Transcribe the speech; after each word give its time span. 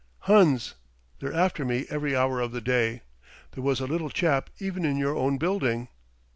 "Huns, 0.21 0.73
they're 1.19 1.31
after 1.31 1.63
me 1.63 1.85
every 1.91 2.15
hour 2.15 2.39
of 2.39 2.51
the 2.53 2.59
day. 2.59 3.03
There 3.51 3.63
was 3.63 3.79
a 3.79 3.85
little 3.85 4.09
chap 4.09 4.49
even 4.57 4.83
in 4.83 4.97
your 4.97 5.15
own 5.15 5.37
building." 5.37 5.89